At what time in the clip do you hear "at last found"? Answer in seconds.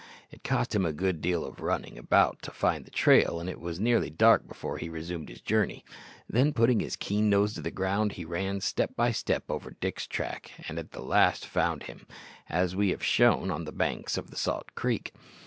10.79-11.83